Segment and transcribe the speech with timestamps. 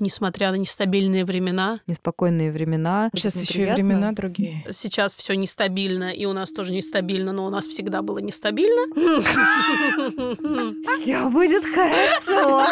[0.00, 1.80] несмотря на нестабильные времена.
[1.86, 3.10] Неспокойные времена.
[3.14, 4.64] Сейчас еще и времена другие.
[4.70, 8.86] Сейчас все нестабильно, и у нас тоже нестабильно, но у нас всегда было нестабильно.
[11.00, 12.64] Все будет хорошо.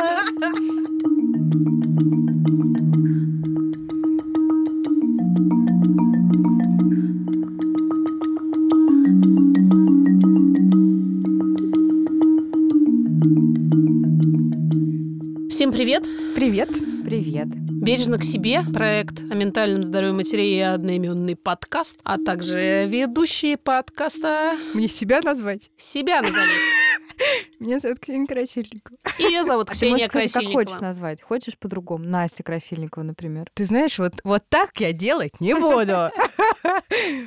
[15.58, 16.08] Всем привет!
[16.36, 16.70] Привет!
[17.08, 17.48] Привет.
[17.48, 18.60] Бережно к себе.
[18.74, 24.58] Проект о ментальном здоровье матерей и одноименный подкаст, а также ведущие подкаста.
[24.74, 25.70] Мне себя назвать?
[25.78, 26.52] Себя назови.
[27.60, 28.98] Меня зовут Ксения Красильникова.
[29.18, 30.64] Ее зовут А ты Ксения можешь, кстати, как Красильникова.
[30.66, 31.22] хочешь назвать.
[31.22, 32.04] Хочешь по-другому?
[32.04, 33.50] Настя Красильникова, например.
[33.54, 36.10] Ты знаешь, вот, вот так я делать не буду.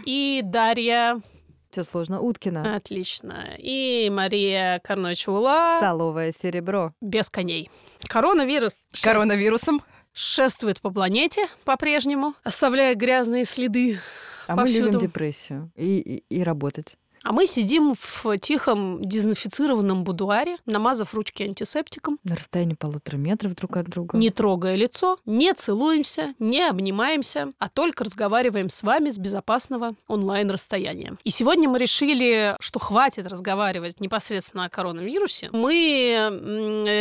[0.05, 1.19] И Дарья.
[1.71, 2.19] Все сложно.
[2.19, 2.75] Уткина.
[2.75, 3.55] Отлично.
[3.57, 5.77] И Мария Карночула.
[5.77, 6.93] Столовое серебро.
[6.99, 7.69] Без коней.
[8.07, 9.81] Коронавирус Коронавирусом.
[10.11, 13.97] шествует по планете по-прежнему, оставляя грязные следы.
[14.47, 14.99] А мы любим Повсюду.
[15.07, 15.71] депрессию.
[15.77, 16.97] И, и, и работать.
[17.23, 23.77] А мы сидим в тихом дезинфицированном будуаре, намазав ручки антисептиком, На расстоянии полутора метров друг
[23.77, 24.17] от друга.
[24.17, 31.15] не трогая лицо, не целуемся, не обнимаемся, а только разговариваем с вами с безопасного онлайн-расстояния.
[31.23, 35.49] И сегодня мы решили, что хватит разговаривать непосредственно о коронавирусе.
[35.51, 36.15] Мы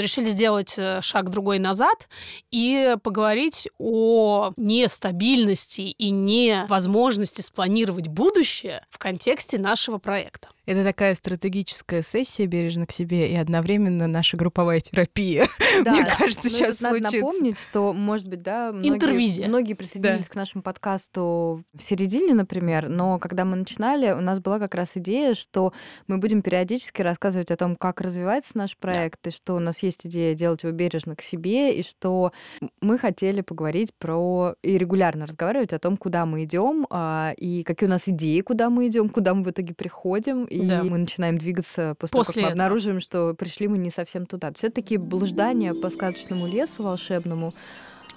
[0.00, 2.08] решили сделать э, шаг другой назад
[2.50, 10.48] и поговорить о нестабильности и невозможности спланировать будущее в контексте нашего проекта.
[10.70, 15.48] Это такая стратегическая сессия бережно к себе и одновременно наша групповая терапия.
[15.84, 16.16] Да, Мне да.
[16.16, 17.24] кажется, Ну, сейчас тут надо случится.
[17.24, 19.48] напомнить, что, может быть, да, многие, Интервизия.
[19.48, 24.58] многие присоединились к нашему подкасту в середине, например, но когда мы начинали, у нас была
[24.58, 25.72] как раз идея, что
[26.06, 30.06] мы будем периодически рассказывать о том, как развивается наш проект, и что у нас есть
[30.06, 32.32] идея делать его бережно к себе, и что
[32.82, 37.86] мы хотели поговорить про и регулярно разговаривать о том, куда мы идем, а, и какие
[37.86, 40.82] у нас идеи, куда мы идем, куда мы в итоге приходим, и Да.
[40.82, 42.52] мы начинаем двигаться после, того, После как мы этого.
[42.52, 44.52] обнаруживаем, что пришли мы не совсем туда.
[44.54, 47.54] Все таки блуждания по сказочному лесу волшебному.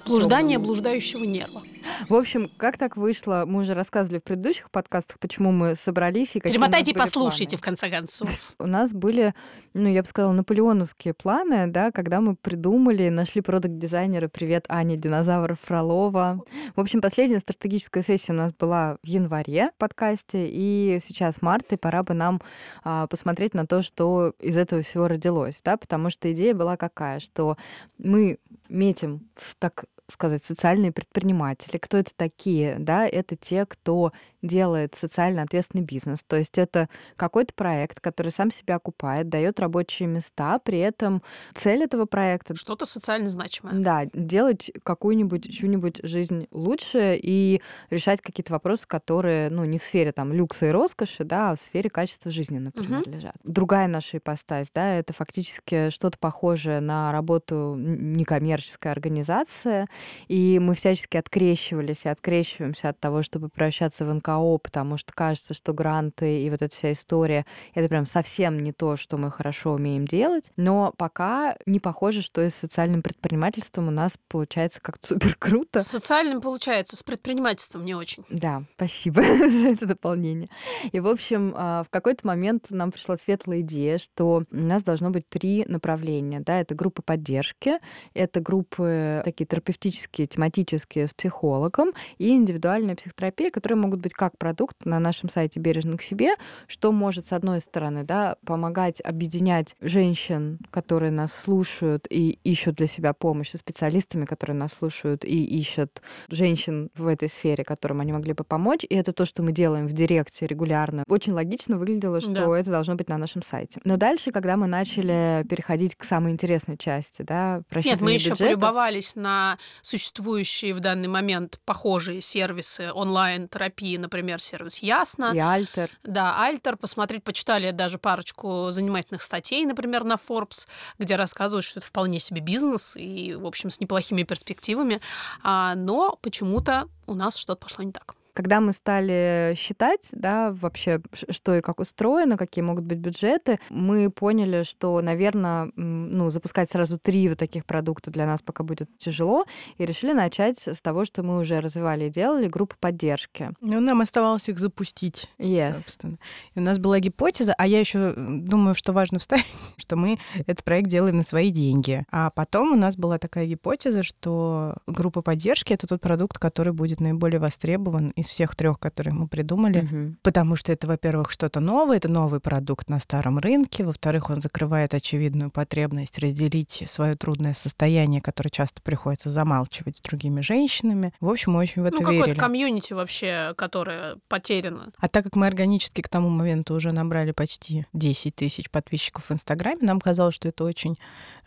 [0.06, 1.64] Блуждание блуждающего нерва.
[2.10, 6.40] В общем, как так вышло, мы уже рассказывали в предыдущих подкастах, почему мы собрались и
[6.40, 7.62] какие Перемотайте и послушайте, планы.
[7.62, 8.56] в конце концов.
[8.60, 9.34] У нас были,
[9.74, 15.56] ну, я бы сказала, наполеоновские планы, да, когда мы придумали, нашли продукт-дизайнера, привет, Аня Динозавр
[15.62, 16.42] Фролова.
[16.76, 21.74] В общем, последняя стратегическая сессия у нас была в январе в подкасте, и сейчас март,
[21.74, 22.42] и пора бы нам
[22.84, 27.20] а, посмотреть на то, что из этого всего родилось, да, потому что идея была какая,
[27.20, 27.58] что
[27.98, 28.38] мы
[28.70, 31.78] метим в так сказать, социальные предприниматели.
[31.78, 32.76] Кто это такие?
[32.80, 36.24] Да, это те, кто делает социально ответственный бизнес.
[36.24, 41.24] То есть это какой-то проект, который сам себя окупает, дает рабочие места, при этом
[41.56, 43.74] цель этого проекта Что-то социально значимое.
[43.76, 50.12] да, делать какую-нибудь, чью-нибудь жизнь лучше и решать какие-то вопросы, которые, ну, не в сфере
[50.12, 53.36] там люкса и роскоши, да, а в сфере качества жизни, например, лежат.
[53.44, 59.88] Другая наша ипостась, да, это фактически что-то похожее на работу некоммерческой организации,
[60.28, 65.54] и мы всячески открещивались и открещиваемся от того, чтобы превращаться в НКО, потому что кажется,
[65.54, 69.74] что гранты и вот эта вся история— это прям совсем не то, что мы хорошо
[69.74, 70.52] умеем делать.
[70.58, 75.82] Но пока не похоже, что и с социальным предпринимательством у нас получается как-то супер круто.
[75.82, 78.24] С социальным получается, с предпринимательством не очень.
[78.30, 80.50] Да, спасибо за это дополнение.
[80.92, 85.10] И, в общем, а, в какой-то момент нам пришла светлая идея, что у нас должно
[85.10, 86.40] быть три направления.
[86.40, 87.80] Да, это группы поддержки,
[88.14, 94.86] это группы такие терапевтические, тематические с психологом и индивидуальная психотерапия, которые могут быть как продукт
[94.86, 96.36] на нашем сайте «Бережно к себе»,
[96.68, 102.88] что может, с одной стороны, да, помогать объединять женщин, которые нас слушают и ищут для
[102.88, 108.12] себя помощь, со специалистами, которые нас слушают и ищут женщин в этой сфере, которым они
[108.14, 108.86] могли бы помочь.
[108.90, 111.04] И это то, что мы делаем в директе регулярно.
[111.08, 112.60] Очень логично выглядело, что Да.
[112.60, 113.80] это должно быть на нашем сайте.
[113.84, 118.48] Но дальше, когда мы начали переходить к самой интересной части, да, Нет, мы еще бюджетов,
[118.48, 125.32] полюбовались на существующие в данный момент похожие сервисы онлайн-терапии, например, сервис Ясно.
[125.34, 125.90] и Альтер.
[126.04, 130.68] Да, Альтер, посмотреть, почитали даже парочку занимательных статей, например, на Forbes,
[131.00, 135.02] где рассказывают, что это вполне себе бизнес и, в общем, с неплохими перспективами.
[135.42, 138.16] А, но почему-то у нас что-то пошло не так.
[138.34, 144.10] Когда мы стали считать, да, вообще, что и как устроено, какие могут быть бюджеты, мы
[144.10, 149.46] поняли, что, наверное, ну, запускать сразу три вот таких продукта для нас пока будет тяжело,
[149.78, 153.52] и решили начать с того, что мы уже развивали и делали, группы поддержки.
[153.62, 155.30] Ну, нам оставалось их запустить.
[155.38, 155.76] Yes.
[155.76, 156.18] Собственно.
[156.56, 159.46] И у нас была гипотеза, а я еще думаю, что важно вставить,
[159.78, 162.06] что мы этот проект делаем на свои деньги.
[162.10, 167.00] А потом у нас была такая гипотеза, что группа поддержки— это тот продукт, который будет
[167.00, 170.18] наиболее востребован из всех трех, которые мы придумали, Мгм.
[170.24, 174.94] потому что это, во-первых, что-то новое, это новый продукт на старом рынке, во-вторых, он закрывает
[174.94, 181.14] очевидную потребность разделить свое трудное состояние, которое часто приходится замалчивать с другими женщинами.
[181.20, 182.40] В общем, мы очень в это Ну, какое-то верили.
[182.40, 184.92] комьюнити вообще, которое потеряно.
[184.98, 189.32] А так как мы органически к тому моменту уже набрали почти 10 тысяч подписчиков в
[189.34, 190.98] Инстаграме, нам казалось, что это очень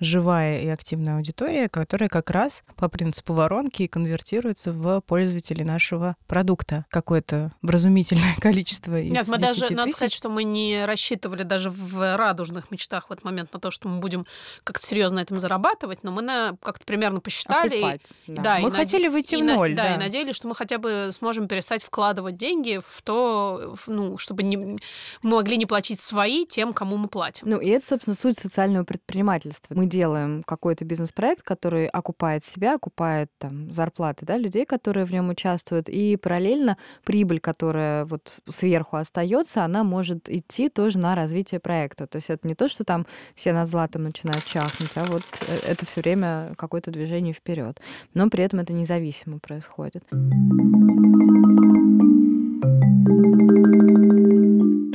[0.01, 6.17] живая и активная аудитория, которая как раз по принципу воронки и конвертируется в пользователей нашего
[6.27, 6.66] продукта.
[6.91, 9.97] Какое-то вразумительное количество из Нет, мы 10 даже, надо тысяч.
[9.97, 13.89] сказать, что мы не рассчитывали даже в радужных мечтах в этот момент на то, что
[13.89, 14.27] мы будем
[14.65, 17.77] как-то серьезно на этом зарабатывать, но мы на, как-то примерно посчитали.
[17.77, 18.43] и- Окупать, да.
[18.43, 19.95] Да, и мы наде- хотели выйти и в на- ноль, да, да.
[19.95, 24.43] и надеялись, что мы хотя бы сможем перестать вкладывать деньги в то, в- ну, чтобы
[24.43, 24.79] не, мы
[25.23, 27.49] могли не платить свои тем, кому мы платим.
[27.49, 29.75] Ну, и это, собственно, суть социального предпринимательства.
[29.75, 35.29] Мы делаем какой-то бизнес-проект, который окупает себя, окупает там зарплаты да, людей, которые в нем
[35.31, 36.56] участвуют, и параллельно
[37.05, 42.07] прибыль, которая вот сверху остается, она может идти тоже на развитие проекта.
[42.07, 45.59] То есть это не то, что там все над златом начинают чахнуть, а вот э,
[45.69, 47.81] это все время какое-то движение вперед.
[48.15, 50.03] Но при этом это независимо происходит.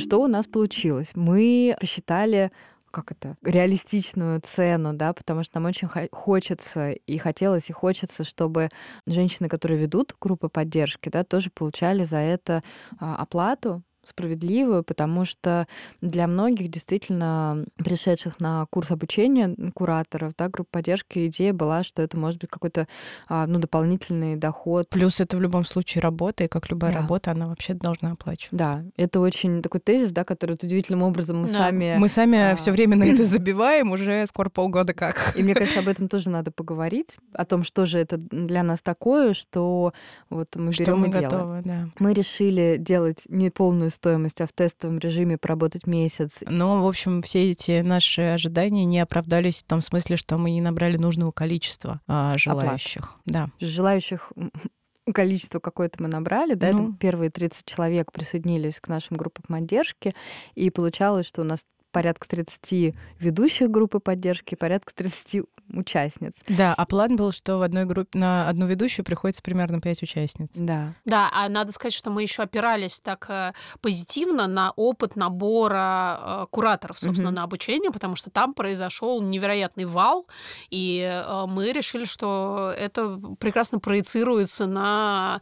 [0.01, 1.11] Что у нас получилось?
[1.15, 2.51] Мы посчитали
[2.91, 8.23] как это, реалистичную цену, да, потому что нам очень хо- хочется и хотелось, и хочется,
[8.23, 8.69] чтобы
[9.07, 12.63] женщины, которые ведут группы поддержки, да, тоже получали за это
[12.99, 15.68] а, оплату справедливую, потому что
[16.01, 22.18] для многих действительно пришедших на курс обучения кураторов, да, групп поддержки, идея была, что это
[22.18, 22.88] может быть какой-то
[23.27, 24.89] а, ну, дополнительный доход.
[24.89, 27.00] Плюс это в любом случае работа, и как любая Да.
[27.01, 28.56] работа, она вообще должна оплачиваться.
[28.56, 31.53] Да, это очень такой тезис, да, который вот удивительным образом мы Да.
[31.53, 31.95] сами...
[31.98, 35.33] Мы сами а, все время на это забиваем уже скоро полгода как.
[35.36, 38.81] И мне кажется, об этом тоже надо поговорить, о том, что же это для нас
[38.81, 39.94] такое, что
[40.30, 41.30] вот мы берем мы и делаем.
[41.30, 41.89] готовы, да.
[42.00, 46.44] Мы решили делать не полную стоимость, а в тестовом режиме поработать месяц.
[46.48, 50.59] Но, в общем, все эти наши ожидания не оправдались в том смысле, что мы не
[50.59, 53.18] набрали нужного количества а, желающих.
[53.25, 53.50] Да.
[53.59, 54.33] Желающих
[55.13, 56.94] количество какое-то мы набрали, да, Ну.
[56.94, 60.15] первые 30 человек присоединились к нашим группам поддержки,
[60.56, 65.43] и получалось, что у нас порядка 30 ведущих группы поддержки, порядка 30
[65.73, 66.43] участниц.
[66.49, 70.49] Да, а план был, что в одной группе на одну ведущую приходится примерно пять участниц.
[70.53, 70.93] Да.
[71.05, 76.45] Да, а надо сказать, что мы еще опирались так э, позитивно на опыт набора э,
[76.51, 77.35] кураторов, собственно, Мгм.
[77.35, 80.27] на обучение, потому что там произошел невероятный вал,
[80.69, 85.41] и э, мы решили, что это прекрасно проецируется на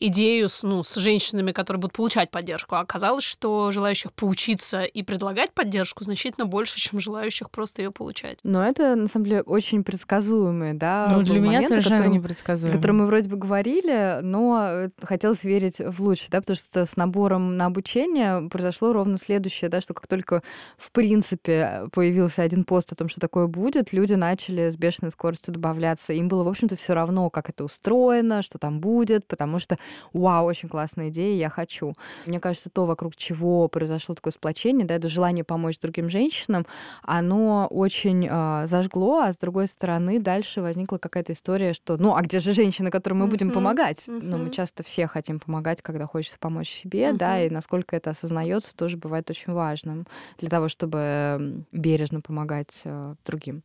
[0.00, 2.74] идею с, ну, с женщинами, которые будут получать поддержку.
[2.74, 8.38] А оказалось, что желающих поучиться и предлагать поддержку значительно больше, чем желающих просто ее получать.
[8.42, 12.74] Но это, на самом деле, очень предсказуемые, да, Ну, для меня момент, совершенно котором- непредсказуемо.
[12.74, 16.84] о котором мы вроде бы говорили, но э, хотелось верить в лучшее, да, потому что
[16.84, 20.42] с набором на обучение произошло ровно следующее, да, что как только
[20.78, 25.54] в принципе появился один пост о том, что такое будет, люди начали с бешеной скоростью
[25.54, 26.12] добавляться.
[26.12, 29.78] Им было, в общем-то, все равно, как это устроено, что там будет, потому что,
[30.12, 31.94] вау, очень классная идея, я хочу.
[32.26, 36.66] Мне кажется, то, вокруг чего произошло такое сплочение, да, это желание помочь другим женщинам,
[37.02, 42.22] оно очень э, зажгло, а с другой стороны дальше возникла какая-то история, что, ну, а
[42.22, 44.04] где же женщины, которым мы будем Мгм, помогать?
[44.06, 44.50] Ну, мы мгм.
[44.50, 47.46] часто все хотим помогать, когда хочется помочь себе, да, Мгм.
[47.46, 50.06] и насколько это осознается, тоже бывает очень важным
[50.38, 53.62] для того, чтобы бережно помогать э, другим.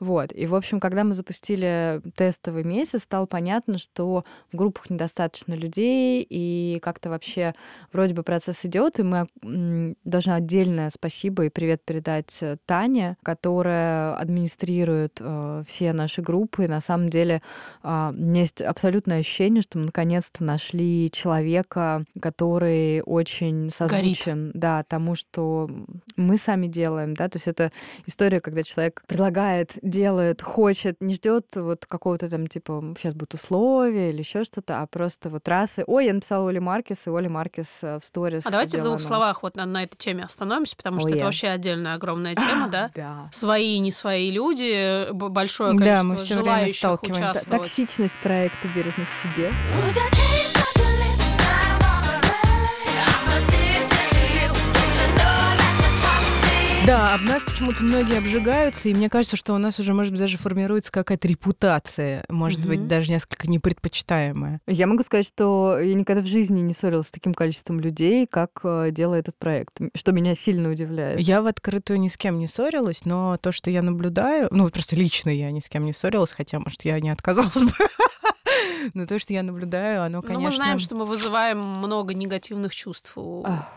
[0.00, 0.32] Вот.
[0.34, 6.26] И, в общем, когда мы запустили тестовый месяц, стало понятно, что в группах недостаточно людей,
[6.28, 7.54] и как-то вообще
[7.92, 9.26] вроде бы процесс идет, и мы
[10.04, 16.64] должны отдельное спасибо и привет передать э, Тане, которая администрирует э, все наши группы.
[16.64, 17.42] И на самом деле
[17.82, 24.82] а, у меня есть абсолютное ощущение, что мы наконец-то нашли человека, который очень созвучен да,
[24.84, 25.68] тому, что
[26.16, 27.14] мы сами делаем.
[27.14, 27.28] Да?
[27.28, 27.70] То есть это
[28.06, 34.10] история, когда человек предлагает, делает, хочет, не ждет вот какого-то там типа сейчас будут условия
[34.10, 37.28] или еще что-то, а просто вот раз и ой, я написала Оле Маркес, и Оля
[37.28, 38.46] Маркес э, в сторис.
[38.46, 41.20] А давайте в двух словах вот на, на этой теме остановимся, потому что Ой, это
[41.20, 41.24] я.
[41.26, 42.90] вообще отдельная огромная тема, да?
[42.94, 43.28] Да.
[43.32, 47.30] Свои и не свои люди, большое Да, количество мы всё время желающих сталкиваемся.
[47.30, 47.62] участвовать.
[47.62, 49.50] Токсичность проекта «Бережно к себе».
[56.90, 60.20] Да, об нас почему-то многие обжигаются, и мне кажется, что у нас уже, может быть,
[60.20, 62.88] даже формируется какая-то репутация, может быть, Мгм.
[62.88, 64.60] даже несколько непредпочитаемая.
[64.66, 68.58] Я могу сказать, что я никогда в жизни не ссорилась с таким количеством людей, как
[68.64, 71.20] э, делает этот проект, что меня сильно удивляет.
[71.20, 74.72] Я в открытую ни с кем не ссорилась, но то, что я наблюдаю, ну, вот
[74.72, 77.72] просто лично я ни с кем не ссорилась, хотя, может, я не отказалась бы.
[78.94, 80.42] Но то, что я наблюдаю, оно, Но конечно...
[80.42, 83.68] Ну, мы знаем, что мы вызываем много негативных чувств у, Ах.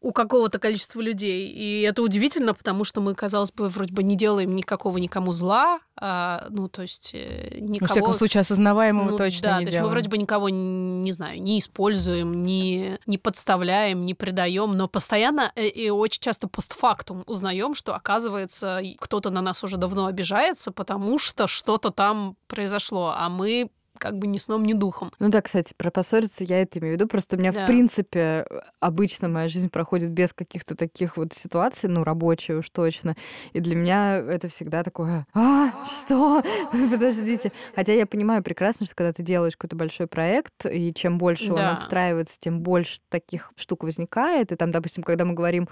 [0.00, 1.48] У какого-то количества людей.
[1.48, 5.80] И это удивительно, потому что мы, казалось бы, вроде бы не делаем никакого никому зла.
[5.98, 7.90] а, ну, то есть э, Во никого...
[7.92, 9.84] всяком случае, осознаваемого Ну точно да, не то есть делаем.
[9.86, 15.52] мы вроде бы никого, не знаю, не используем, не, не подставляем, не предаем, но постоянно
[15.56, 21.18] э, и очень часто постфактум узнаем, что, оказывается, кто-то на нас уже давно обижается, потому
[21.18, 25.10] что что-то там произошло, а мы как бы ни сном, ни духом.
[25.18, 27.08] Ну да, кстати, про поссориться я это имею в виду.
[27.08, 27.64] Просто у меня, Да.
[27.64, 28.46] в принципе,
[28.80, 33.16] обычно моя жизнь проходит без каких-то таких вот ситуаций, ну, рабочие уж точно.
[33.52, 36.42] И для меня это всегда такое, а, что?
[36.90, 37.52] Подождите.
[37.74, 41.56] Хотя я понимаю прекрасно, что когда ты делаешь какой-то большой проект, и чем больше он
[41.56, 41.72] Да.
[41.72, 44.52] отстраивается, тем больше таких штук возникает.
[44.52, 45.68] И там, допустим, когда мы говорим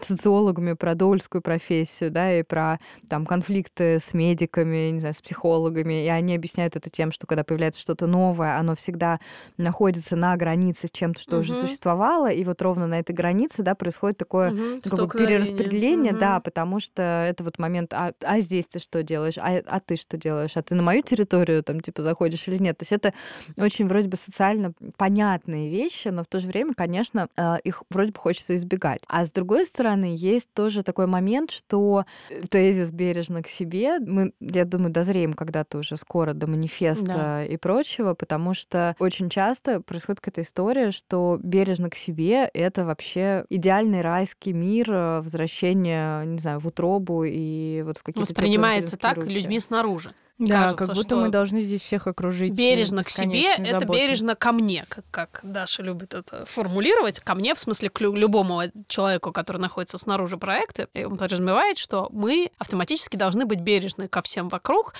[0.00, 2.78] с социологами про доульскую профессию, да, и про
[3.08, 7.42] там конфликты с медиками, не знаю, с психологами, и они объясняют это тем, что когда
[7.44, 9.18] появляется что-то новое, оно всегда
[9.56, 11.60] находится на границе с чем-то, что уже Мгм.
[11.60, 15.38] существовало, и вот ровно на этой границе, да, происходит такое бы столкновение.
[15.38, 16.20] перераспределение, Мгм.
[16.20, 19.96] да, потому что это вот момент, а, а здесь ты что делаешь, а, а ты
[19.96, 22.76] что делаешь, а ты на мою территорию там типа заходишь или нет.
[22.78, 23.12] То есть это
[23.58, 28.12] очень вроде бы социально понятные вещи, но в то же время, конечно, э, их вроде
[28.12, 29.00] бы хочется избегать.
[29.08, 32.04] А с другой стороны, есть тоже такой момент, что
[32.50, 37.44] тезис бережно к себе, мы, я думаю, дозреем когда-то уже скоро до манифеста Да.
[37.44, 43.44] и прочего, потому что очень часто происходит какая-то история, что бережно к себе— это вообще
[43.50, 49.16] идеальный райский мир, э, возвращение, не знаю, в утробу и вот в какие-то Воспринимается так
[49.16, 49.28] руки.
[49.28, 50.14] людьми снаружи.
[50.36, 53.80] Да, кажется, как будто что мы должны здесь всех окружить Бережно к себе бесконечной это
[53.80, 54.00] заботой.
[54.02, 57.20] бережно ко мне, как, как Даша любит это формулировать.
[57.20, 61.78] Ко мне, в смысле, к лю- любому человеку, который находится снаружи проекта, и он подразумевает,
[61.78, 64.94] что мы автоматически должны быть бережны ко всем вокруг.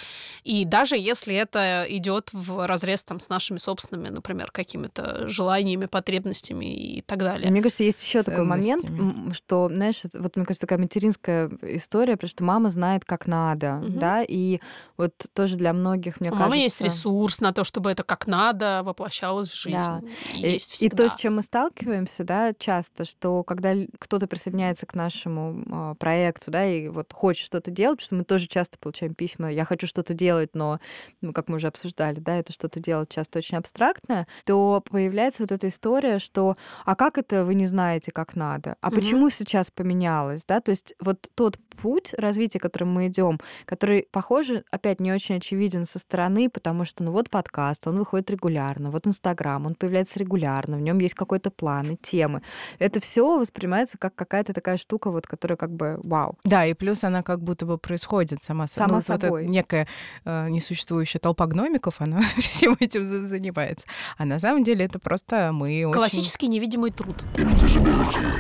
[0.44, 6.66] И даже если это идет в разрез там, с нашими собственными, например, какими-то желаниями, потребностями
[6.98, 7.50] и так далее.
[7.50, 8.88] мне кажется, есть еще такой момент,
[9.34, 13.98] что, знаешь, вот мне кажется, такая материнская история, потому что мама знает, как надо, Мгм.
[13.98, 14.60] да, и
[14.96, 16.50] вот тоже для многих, мне У кажется...
[16.50, 19.76] мамы есть ресурс на то, чтобы это как надо воплощалось в жизнь.
[19.76, 20.00] Да.
[20.34, 24.86] И, И, есть и то, с чем мы сталкиваемся, да, часто, что когда кто-то присоединяется
[24.86, 28.78] к нашему а, проекту, да, и вот хочет что-то делать, потому что мы тоже часто
[28.78, 30.80] получаем письма, я хочу что-то делать, но,
[31.20, 35.52] ну, как мы уже обсуждали, да, это что-то делать часто очень абстрактное, то появляется вот
[35.52, 38.76] эта история, что, а как это вы не знаете, как надо?
[38.80, 38.96] А Мгм.
[38.96, 40.60] почему сейчас поменялось, да?
[40.60, 45.84] То есть вот тот путь развития, которым мы идем, который, похоже, опять не очень очевиден
[45.84, 50.76] со стороны, потому что, ну вот подкаст, он выходит регулярно, вот Инстаграм, он появляется регулярно,
[50.76, 52.42] в нем есть какой-то план и темы.
[52.78, 56.36] Это все воспринимается как какая-то такая штука, вот, которая как бы вау.
[56.44, 59.46] Да, и плюс она как будто бы происходит сама, Сама ну, вот собой.
[59.46, 59.86] некая
[60.24, 63.86] э, несуществующая толпа гномиков, она всем этим за- занимается.
[64.18, 65.92] А на самом деле это просто мы очень...
[65.92, 67.22] Классический невидимый труд.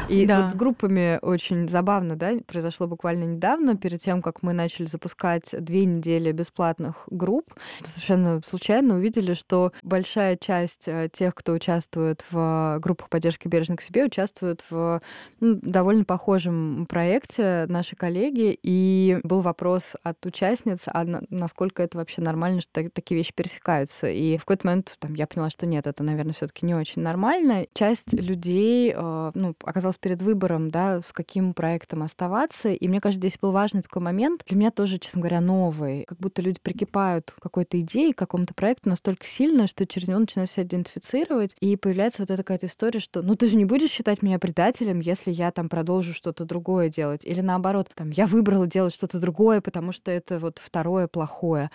[0.08, 0.42] И Да.
[0.42, 5.54] вот с группами очень забавно, да, произошло буквально недавно, перед тем, как мы начали запускать
[5.58, 6.32] две недели
[6.64, 7.52] бесплатных групп,
[7.82, 13.82] совершенно случайно увидели, что большая часть э, тех, кто участвует в группах поддержки бережно к
[13.82, 15.02] себе, участвуют в
[15.40, 21.98] ну, довольно похожем проекте наши коллеги, и был вопрос от участниц, а на- насколько это
[21.98, 24.08] вообще нормально, что так- такие вещи пересекаются.
[24.08, 27.02] И в какой-то момент там, я поняла, что нет, это, наверное, все таки не очень
[27.02, 27.66] нормально.
[27.74, 32.70] Часть людей э, ну, оказалась перед выбором, да, с каким проектом оставаться.
[32.70, 34.42] И мне кажется, здесь был важный такой момент.
[34.46, 36.04] Для меня тоже, честно говоря, новый.
[36.04, 40.18] Как будто люди прикипают к какой-то идее, к какому-то проекту настолько сильно, что через него
[40.18, 41.56] начинают себя идентифицировать.
[41.60, 45.00] И появляется вот эта какая-то история, что ну ты же не будешь считать меня предателем,
[45.00, 47.24] если я там продолжу что-то другое делать.
[47.24, 51.70] Или наоборот, там, я выбрала делать что-то другое, потому что это вот второе плохое.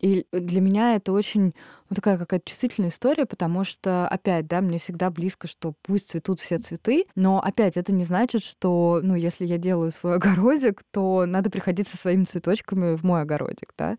[0.00, 1.54] И для меня это очень
[1.90, 6.38] ну, такая какая-то чувствительная история, потому что, опять, да, мне всегда близко, что пусть цветут
[6.38, 11.26] все цветы, но, опять, это не значит, что, ну, если я делаю свой огородик, то
[11.26, 13.96] надо приходить со своими цветочками в мой огородик, да.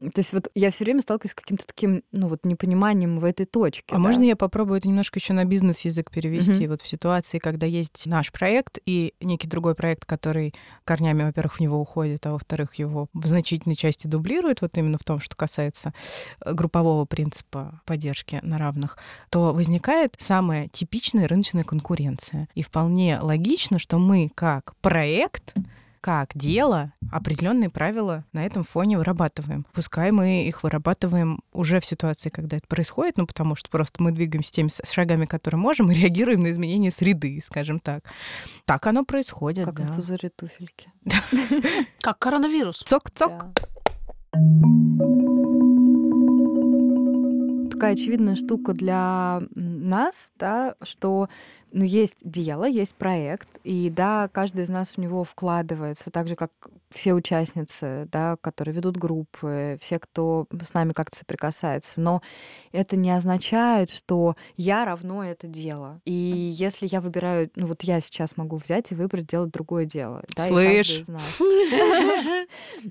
[0.00, 3.46] То есть вот я все время сталкиваюсь с каким-то таким, ну, вот непониманием в этой
[3.46, 3.94] точке.
[3.94, 4.00] А да.
[4.00, 6.60] можно я попробую это немножко еще на бизнес-язык перевести?
[6.60, 6.72] Мгм.
[6.72, 10.52] Вот в ситуации, когда есть наш проект и некий другой проект, который
[10.84, 15.04] корнями, во-первых, в него уходит, а во-вторых, его в значительной части дублирует, вот именно в
[15.04, 15.94] том, что касается
[16.44, 17.29] э, группового принципа
[17.84, 18.98] поддержки на равных,
[19.30, 22.48] то возникает самая типичная рыночная конкуренция.
[22.54, 25.54] И вполне логично, что мы как проект
[26.00, 29.66] как дело, определенные правила на этом фоне вырабатываем.
[29.72, 34.12] Пускай мы их вырабатываем уже в ситуации, когда это происходит, ну потому что просто мы
[34.12, 38.04] двигаемся теми шагами, которые можем, и реагируем на изменения среды, скажем так.
[38.64, 39.82] Так оно происходит, Как да.
[39.84, 40.90] инфузоры туфельки.
[42.00, 42.82] Как коронавирус.
[42.82, 43.48] Цок-цок.
[47.80, 51.30] Такая очевидная штука для нас, да, что
[51.72, 56.36] ну, есть дело, есть проект, и да, каждый из нас в него вкладывается, так же,
[56.36, 56.50] как
[56.90, 62.00] все участницы, да, которые ведут группы, все, кто с нами как-то соприкасается.
[62.00, 62.20] Но
[62.72, 66.00] это не означает, что я равно это дело.
[66.04, 70.24] И если я выбираю, ну вот я сейчас могу взять и выбрать делать другое дело.
[70.36, 71.02] Да, Слышь.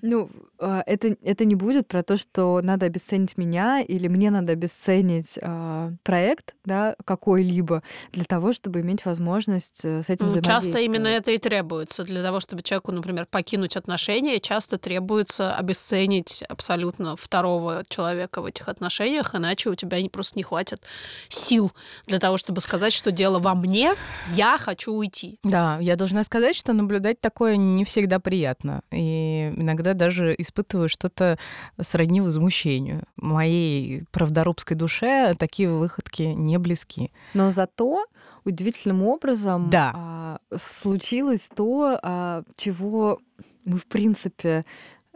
[0.01, 4.53] Ну, а, это, это не будет про то, что надо обесценить меня или мне надо
[4.53, 10.41] обесценить а, проект, да, какой-либо, для того, чтобы иметь возможность э, с этим Ну, Часто
[10.69, 10.85] взаимодействовать.
[10.85, 12.03] именно это и требуется.
[12.03, 18.67] Для того, чтобы человеку, например, покинуть отношения, часто требуется обесценить абсолютно второго человека в этих
[18.69, 20.81] отношениях, иначе у тебя не- просто не хватит
[21.29, 21.71] сил
[22.07, 23.95] для того, чтобы сказать, что дело во мне,
[24.35, 25.39] я хочу уйти.
[25.43, 28.81] Да, я должна сказать, что наблюдать такое не всегда приятно.
[28.91, 31.37] И иногда даже испытываю что-то
[31.81, 33.03] сродни возмущению.
[33.15, 37.11] Моей правдорубской душе такие выходки не близки.
[37.33, 38.05] Но зато
[38.49, 39.91] удивительным образом Да.
[39.95, 43.19] а, случилось то, а, чего
[43.65, 44.65] мы, в принципе,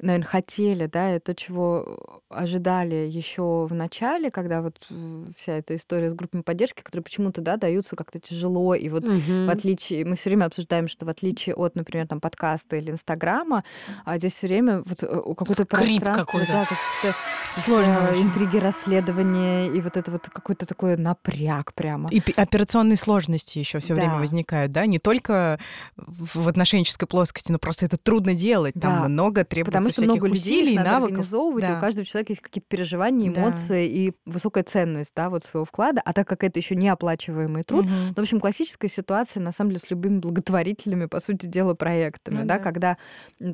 [0.03, 5.75] наверное, хотели, да, и то, чего ожидали еще в начале, когда вот э, вся эта
[5.75, 10.15] история с группами поддержки, которые почему-то, да, даются как-то тяжело, и вот в отличие, мы
[10.15, 13.63] все время обсуждаем, что в отличие от, например, там подкаста или Инстаграма,
[14.05, 17.15] а здесь все время вот э, какое-то пространство, да, каких-то
[17.74, 18.27] очень.
[18.27, 22.10] интриги, расследования и вот это вот какой-то такой напряг прямо.
[22.12, 24.19] И операционные сложности еще все время Да.
[24.19, 25.60] возникают, да, не только
[25.95, 28.74] в в отношенческой плоскости, но просто это трудно делать.
[28.74, 29.07] Там Да.
[29.07, 31.09] много требуется Потому всяких много людей, усилий, надо навыков.
[31.12, 31.77] организовывать, и Да.
[31.77, 33.41] у каждого человека есть какие-то переживания, Да.
[33.41, 36.01] эмоции и высокая ценность, да, вот своего вклада.
[36.03, 37.93] А так как это еще не оплачиваемый труд, Мгм.
[38.09, 42.39] ну, в общем, классическая ситуация, на самом деле, с любыми благотворительными, по сути дела, проектами,
[42.41, 42.63] Ну да, да.
[42.63, 42.97] когда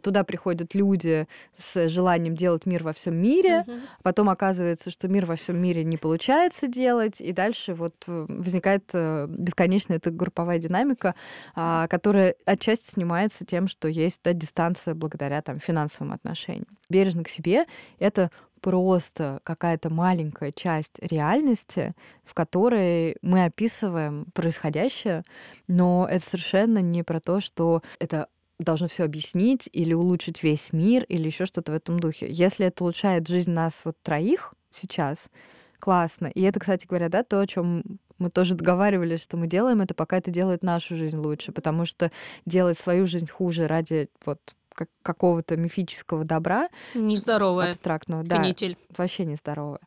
[0.03, 1.27] туда приходят люди
[1.57, 3.81] с желанием делать мир во всем мире, Мгм.
[4.03, 8.83] потом оказывается, что мир во всем мире не получается делать, и дальше вот э, возникает
[8.93, 11.15] э, бесконечная эта групповая динамика,
[11.55, 16.77] а, которая отчасти снимается тем, что есть да, дистанция благодаря там, финансовым отношениям.
[16.89, 17.65] Бережно к себе—
[17.99, 25.23] это просто какая-то маленькая часть реальности, в которой мы описываем происходящее,
[25.67, 28.27] но это совершенно не про то, что это
[28.59, 32.27] должно все объяснить или улучшить весь мир или еще что-то в этом духе.
[32.29, 35.31] Если это улучшает жизнь нас вот троих сейчас,
[35.79, 36.27] классно.
[36.27, 37.83] И это, кстати говоря, да, то, о чем
[38.19, 42.11] мы тоже договаривались, что мы делаем это, пока это делает нашу жизнь лучше, потому что
[42.45, 44.39] делать свою жизнь хуже ради вот
[44.79, 48.77] как- какого-то мифического добра Нездоровая абстрактного, да, канитель.
[48.97, 49.81] вообще нездоровое.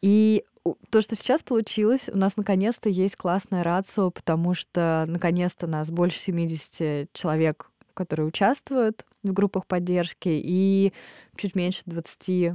[0.00, 0.44] И
[0.90, 6.18] то, что сейчас получилось, у нас наконец-то есть классная рацио, потому что наконец-то нас больше
[6.20, 10.92] 70 человек, которые участвуют в группах поддержки, и
[11.36, 12.52] чуть меньше 20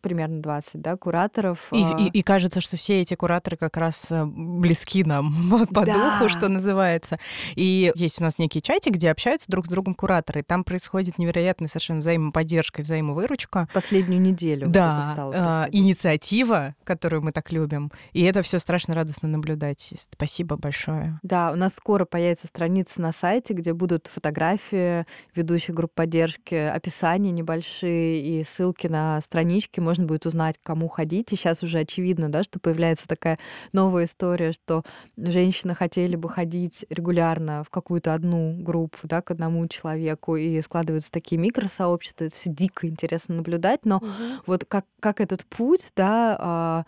[0.00, 1.68] примерно 20, да, кураторов.
[1.72, 5.84] И, а, и- и кажется, что все эти кураторы как раз э, близки нам по
[5.84, 6.18] Да.
[6.18, 7.18] духу, что называется.
[7.56, 10.40] И есть у нас некий чатик, где общаются друг с другом кураторы.
[10.40, 13.68] И там происходит невероятная совершенно взаимоподдержка и взаимовыручка.
[13.72, 15.80] Последнюю неделю вот да, это стало а, происходить.
[15.80, 17.90] инициатива, которую мы так любим.
[18.12, 19.92] И это все страшно радостно наблюдать.
[20.12, 21.18] Спасибо большое.
[21.22, 27.30] Да, у нас скоро появится страница на сайте, где будут фотографии ведущих групп поддержки, описания
[27.30, 29.80] небольшие и ссылки на странички.
[29.90, 31.32] Можно будет узнать, к кому ходить.
[31.32, 33.40] И сейчас уже очевидно, да, что появляется такая
[33.72, 34.84] новая история, что
[35.16, 41.10] женщины хотели бы ходить регулярно в какую-то одну группу, да, к одному человеку, и складываются
[41.10, 42.26] такие микросообщества.
[42.26, 44.00] Это все дико интересно наблюдать, но
[44.46, 46.84] вот как, как этот путь, да, а,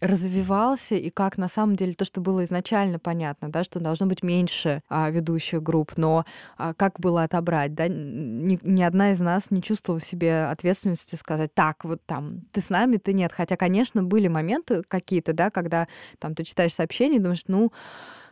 [0.00, 4.22] развивался, и как на самом деле то, что было изначально понятно, да, что должно быть
[4.22, 6.24] меньше а, ведущих групп, но
[6.56, 11.54] а, как было отобрать, да, ни, ни одна из нас не чувствовала себе ответственности сказать,
[11.54, 13.32] так, вот там, ты с нами, ты нет.
[13.32, 17.72] Хотя, конечно, были моменты какие-то, да, когда там ты читаешь сообщения думаешь, ну,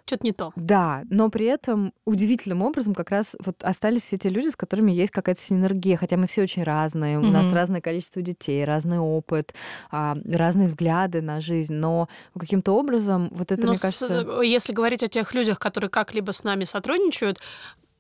[0.05, 0.53] Что-то не то.
[0.57, 4.91] да, но при этом удивительным образом как раз вот остались все те люди, с которыми
[4.93, 7.55] есть какая-то синергия, хотя мы все очень разные, у нас Мгм.
[7.57, 9.55] разное количество детей, разный опыт,
[9.91, 14.43] а, разные взгляды на жизнь, но каким-то образом вот это, Но мне с- кажется...
[14.43, 17.39] если говорить о тех людях, которые как-либо с нами сотрудничают,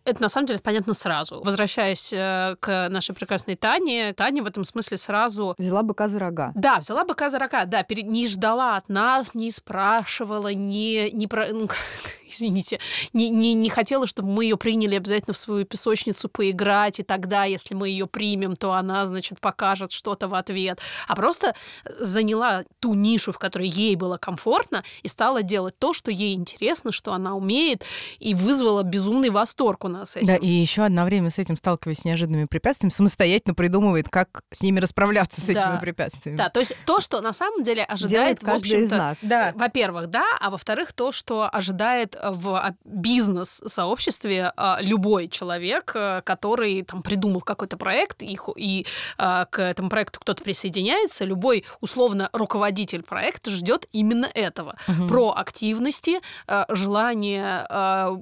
[0.04, 1.40] это на самом деле понятно сразу.
[1.44, 5.54] Возвращаясь э, к нашей прекрасной Тане, Таня в этом смысле сразу...
[5.58, 6.52] Взяла быка за рога.
[6.54, 8.06] Да, взяла быка за рога, да, перед...
[8.06, 11.48] не ждала от нас, не спрашивала, не, не про...
[11.52, 11.68] ну,
[12.28, 12.80] извините,
[13.12, 17.44] не, не, не хотела, чтобы мы ее приняли обязательно в свою песочницу поиграть, и тогда,
[17.44, 20.80] если мы ее примем, то она, значит, покажет что-то в ответ.
[21.06, 21.54] А просто
[21.98, 26.90] заняла ту нишу, в которой ей было комфортно, и стала делать то, что ей интересно,
[26.90, 27.84] что она умеет,
[28.18, 30.26] и вызвала безумный восторг у нас этим.
[30.26, 34.80] Да, и еще одновременно с этим сталкиваясь с неожиданными препятствиями, самостоятельно придумывает, как с ними
[34.80, 35.78] расправляться, с этими Да.
[35.80, 36.36] препятствиями.
[36.36, 39.18] Да, то есть то, что на самом деле ожидает, Делает каждый из нас.
[39.22, 39.52] Да.
[39.54, 46.82] Во-первых, да, а во-вторых, то, что ожидает в а, бизнес-сообществе а, любой человек, а, который
[46.82, 48.86] там придумал какой-то проект, и, и
[49.18, 54.76] а, к этому проекту кто-то присоединяется, любой условно руководитель проекта ждет именно этого.
[54.88, 55.08] Мгм.
[55.08, 57.66] Про активности, а, желание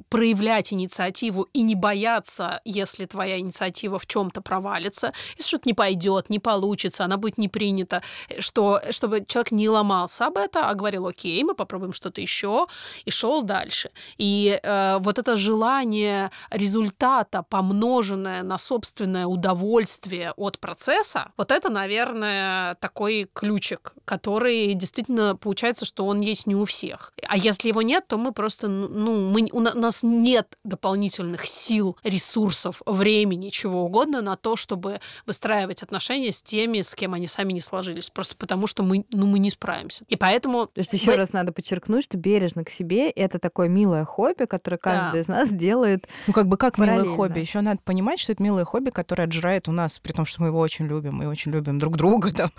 [0.08, 6.30] проявлять инициативу и не бояться, если твоя инициатива в чем-то провалится, если что-то не пойдет,
[6.30, 8.02] не получится, она будет не принята,
[8.38, 12.66] что, чтобы человек не ломался об это, а говорил, окей, мы попробуем что-то еще,
[13.04, 13.90] и шел дальше.
[14.18, 22.74] И э, вот это желание результата, помноженное на собственное удовольствие от процесса, вот это, наверное,
[22.76, 27.12] такой ключик, который действительно получается, что он есть не у всех.
[27.28, 32.82] А если его нет, то мы просто, ну, мы, у нас нет дополнительных сил, ресурсов,
[32.86, 37.60] времени, чего угодно на то, чтобы выстраивать отношения с теми, с кем они сами не
[37.60, 38.10] сложились.
[38.10, 40.04] Просто потому, что мы, ну, мы не справимся.
[40.08, 40.66] И поэтому...
[40.66, 44.44] То есть еще Вы- раз надо подчеркнуть, что бережно к себе это такое милое хобби,
[44.44, 45.18] которое каждый Да.
[45.20, 46.06] из нас делает.
[46.26, 47.40] Ну, как бы как милое хобби.
[47.40, 50.48] Еще надо понимать, что это милое хобби, которое отжирает у нас, при том, что мы
[50.48, 52.50] его очень любим, мы очень любим друг друга там.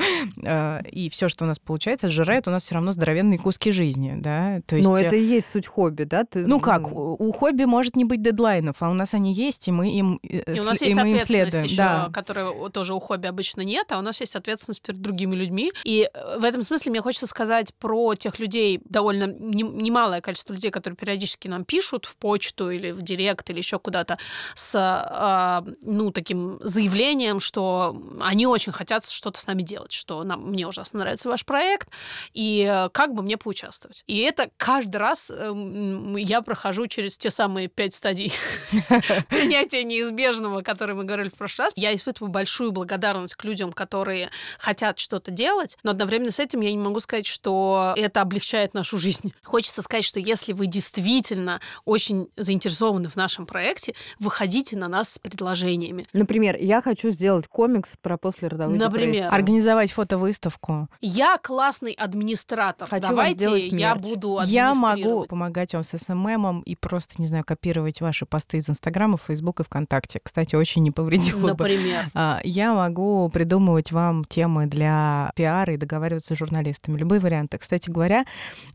[0.44, 4.16] э, И все, что у нас получается, отжирает у нас все равно здоровенные куски жизни,
[4.18, 4.62] да.
[4.66, 6.24] То есть, Но э, это и есть суть хобби, да?
[6.24, 9.72] Ты, Ну как, у хобби может не быть дедлайнов, а у нас они есть, и
[9.72, 11.63] мы им, э, И у нас сли- есть и мы им следуем.
[11.63, 12.10] еще, Да.
[12.13, 15.72] которая у- тоже у хобби обычно нет, а у нас есть ответственность перед другими людьми.
[15.84, 20.54] И э, в этом смысле мне хочется сказать про тех людей, довольно не- немалое количество
[20.54, 24.17] людей, которые периодически нам пишут в почту или в директ или еще куда-то
[24.56, 30.50] с, а, ну, таким заявлением, что они очень хотят что-то с нами делать, что нам,
[30.50, 31.89] мне ужасно нравится ваш проект,
[32.34, 34.04] и э, как бы мне поучаствовать.
[34.08, 38.34] И это каждый раз я прохожу через те самые пять стадий
[39.30, 41.74] принятия неизбежного, о котором мы говорили в прошлый раз.
[41.76, 44.30] Я испытываю большую благодарность к людям, которые
[44.60, 48.98] хотят что-то делать, но одновременно с этим я не могу сказать, что это облегчает нашу
[48.98, 49.34] жизнь.
[49.44, 55.20] Хочется сказать, что если вы действительно очень заинтересованы в нашем проекте, выходите на нас с
[55.20, 56.08] предложениями.
[56.14, 59.08] Например, я хочу сделать комикс про послеродовую Например.
[59.08, 59.34] депрессию.
[59.34, 60.88] Организовать фотовыставку.
[61.02, 62.88] Я классный администратор.
[62.90, 64.02] Хочу Давайте сделать я мерч.
[64.02, 68.69] буду Я могу помогать вам с СММом и просто, не знаю, копировать ваши посты из
[68.69, 70.19] Инстаграма, Фейсбука и ВКонтакте.
[70.24, 71.47] Кстати, очень не повредило бы.
[71.50, 72.06] Например.
[72.13, 76.97] А, Я могу придумывать вам темы для пиара и договариваться с журналистами.
[76.97, 77.58] Любые варианты.
[77.58, 78.26] Кстати говоря,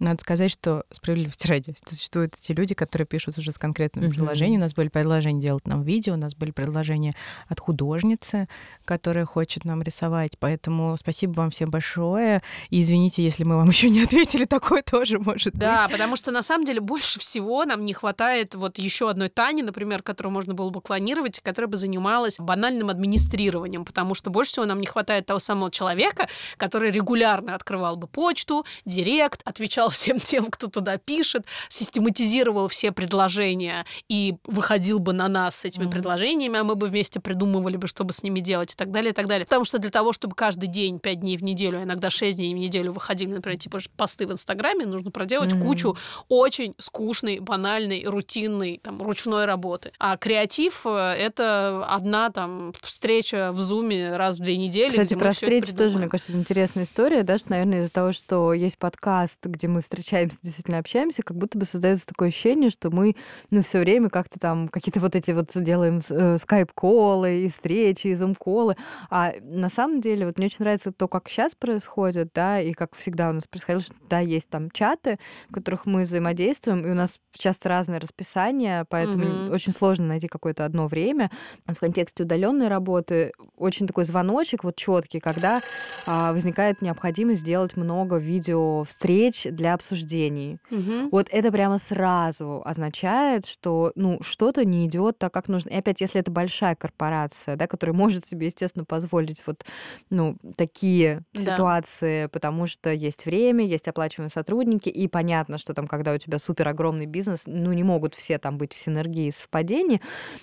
[0.00, 4.14] надо сказать, что справедливости ради существуют эти люди, которые пишут уже с конкретными Мгм.
[4.16, 4.60] предложениями.
[4.60, 7.14] У нас были предложения делать нам видео, у нас были предложения
[7.48, 8.48] от художницы,
[8.84, 10.38] которая хочет нам рисовать.
[10.38, 12.42] Поэтому спасибо вам всем большое.
[12.70, 15.60] И извините, если мы вам еще не ответили, такое тоже может быть.
[15.60, 19.62] Да, потому что на самом деле больше всего нам не хватает вот еще одной Тани,
[19.62, 24.64] например, которую можно было бы клонировать, которая бы занималась банальным администрированием, потому что больше всего
[24.66, 30.46] нам не хватает того самого человека, который регулярно открывал бы почту, директ, отвечал всем тем,
[30.46, 35.92] кто туда пишет, систематизировал все предложения и выходил бы на нас с этими Мгм.
[35.92, 39.14] предложениями, а мы бы вместе придумывали бы, чтобы с ними делать и так далее, и
[39.14, 39.44] так далее.
[39.46, 42.54] Потому что для того, чтобы каждый день, пять дней в неделю, а иногда шесть дней
[42.54, 45.62] в неделю выходили, например, типа посты в Инстаграме, нужно проделать Мгм.
[45.62, 45.96] кучу
[46.28, 49.55] очень скучной, банальной, рутинной, там, ручной работы.
[49.98, 55.32] А креатив э,— это одна там встреча в Зуме раз в две недели, Кстати, про
[55.32, 59.68] встречи тоже, мне кажется, интересная история, да, что, наверное, из-за того, что есть подкаст, где
[59.68, 63.16] мы встречаемся, действительно общаемся, как будто бы создается такое ощущение, что мы,
[63.50, 68.14] ну, все время как-то там какие-то вот эти вот делаем э, скайп-колы и встречи, и
[68.14, 68.76] зум-колы.
[69.10, 72.94] А на самом деле, вот мне очень нравится то, как сейчас происходит, да, и как
[72.94, 76.94] всегда у нас происходило, что да, есть там чаты, в которых мы взаимодействуем, и у
[76.94, 81.30] нас часто разное расписание, поэтому Очень сложно найти какое-то одно время.
[81.66, 85.60] В контексте удаленной работы очень такой звоночек вот четкий, когда
[86.06, 90.58] а, возникает необходимость сделать много видео встреч для обсуждений.
[90.70, 91.08] Мгм.
[91.10, 95.70] Вот это прямо сразу означает, что ну что-то не идет так, как нужно.
[95.70, 99.64] И опять, если это большая корпорация, да, которая может себе, естественно, позволить вот
[100.10, 101.40] ну такие Да.
[101.40, 106.38] ситуации, потому что есть время, есть оплачиваемые сотрудники, и понятно, что там, когда у тебя
[106.38, 110.00] супер огромный бизнес, ну не могут все там быть в синергии совпадений,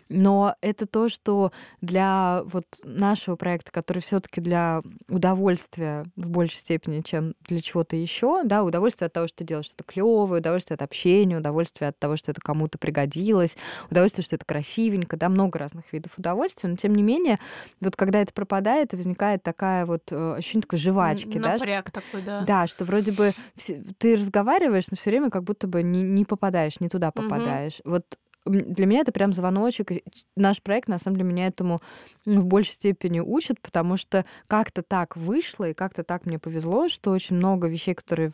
[0.09, 1.51] но это то, что
[1.81, 8.43] для вот нашего проекта, который все-таки для удовольствия в большей степени, чем для чего-то еще,
[8.43, 12.15] да, удовольствие от того, что ты делаешь что-то клевое, удовольствие от общения, удовольствие от того,
[12.15, 13.57] что это кому-то пригодилось,
[13.89, 17.39] удовольствие, что это красивенько, да, много разных видов удовольствия, но тем не менее,
[17.81, 22.21] вот когда это пропадает, и возникает такая вот э, ощущение такой жвачки, Напряг да, такой,
[22.21, 22.41] да.
[22.41, 23.33] да, что вроде бы
[23.97, 27.81] ты разговариваешь, но все время как будто бы не, не попадаешь, не туда попадаешь.
[27.83, 27.91] Угу.
[27.91, 29.91] Вот для меня это прям звоночек.
[30.35, 31.79] Наш проект, на самом деле, меня этому
[32.25, 37.11] в большей степени учит, потому что как-то так вышло, и как-то так мне повезло, что
[37.11, 38.31] очень много вещей, которые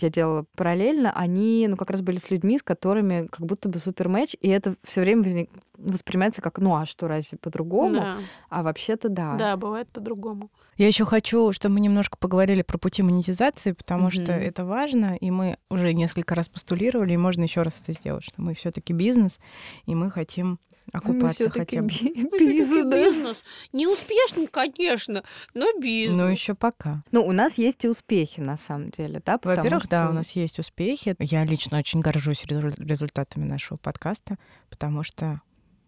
[0.00, 3.78] я делала параллельно, они, ну, как раз были с людьми, с которыми как будто бы
[3.78, 5.50] супер матч, и это все время возник...
[5.76, 7.94] воспринимается как, ну, а что, разве по-другому?
[7.94, 8.18] Да.
[8.48, 9.36] А вообще-то да.
[9.36, 10.50] Да, бывает по-другому.
[10.76, 14.22] Я еще хочу, чтобы мы немножко поговорили про пути монетизации, потому mm-hmm.
[14.22, 18.24] что это важно, и мы уже несколько раз постулировали, и можно еще раз это сделать,
[18.24, 19.38] что мы все-таки бизнес,
[19.86, 20.58] и мы хотим
[20.92, 21.88] окупаться хотя бы.
[21.88, 22.86] Бизнес.
[22.92, 23.42] бизнес.
[23.72, 26.16] Не успешный, конечно, но бизнес.
[26.16, 27.02] Ну, еще пока.
[27.10, 29.38] Ну, у нас есть и успехи, на самом деле, да?
[29.42, 29.90] Во-первых, что...
[29.90, 31.16] да, у нас есть успехи.
[31.18, 34.36] Я лично очень горжусь результатами нашего подкаста,
[34.70, 35.40] потому что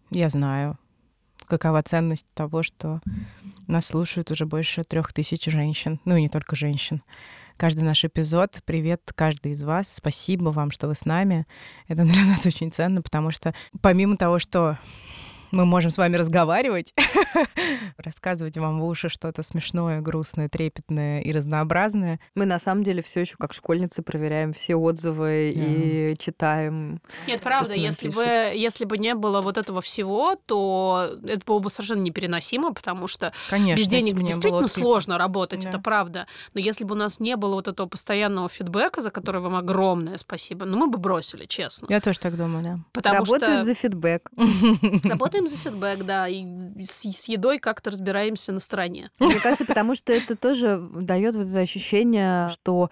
[0.09, 0.77] я знаю,
[1.45, 3.01] какова ценность того, что
[3.67, 5.99] нас слушают уже больше трех тысяч женщин.
[6.05, 7.01] Ну и не только женщин
[7.57, 8.59] каждый наш эпизод.
[8.65, 9.91] Привет каждый из вас.
[9.95, 11.45] Спасибо вам, что вы с нами.
[11.87, 14.77] Это для нас очень ценно, потому что помимо того, что
[15.51, 16.93] мы можем с вами разговаривать,
[17.97, 22.19] рассказывать вам в уши что-то смешное, грустное, трепетное и разнообразное.
[22.35, 26.13] Мы на самом деле все еще как школьницы проверяем все отзывы yeah.
[26.13, 27.01] и читаем.
[27.27, 31.69] Нет, правда, если бы, если бы не было вот этого всего, то это было бы
[31.69, 35.69] совершенно непереносимо, потому что Конечно, без денег действительно сложно работать, да.
[35.69, 36.27] это правда.
[36.53, 40.17] Но если бы у нас не было вот этого постоянного фидбэка, за который вам огромное
[40.17, 41.87] спасибо, ну мы бы бросили, честно.
[41.89, 42.79] Я тоже так думаю, да.
[42.91, 43.61] Потому Работают что...
[43.63, 44.29] за фидбэк.
[45.03, 46.45] Работают работаем за фидбэк, да, и
[46.83, 49.11] с, с едой как-то разбираемся на стороне.
[49.19, 52.89] Мне кажется, потому что это тоже дает вот это ощущение, что